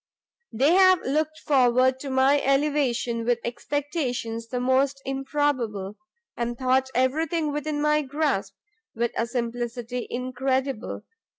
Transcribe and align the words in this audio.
They 0.51 0.73
have 0.73 1.03
looked 1.03 1.37
forward 1.37 1.99
to 1.99 2.09
my 2.09 2.41
elevation 2.41 3.23
with 3.23 3.37
expectations 3.43 4.47
the 4.47 4.59
most 4.59 4.99
improbable, 5.05 5.95
and 6.35 6.57
thought 6.57 6.89
everything 6.95 7.51
within 7.51 7.79
my 7.79 8.01
grasp, 8.01 8.55
with 8.95 9.11
a 9.15 9.27
simplicity 9.27 10.07
incredible. 10.09 11.03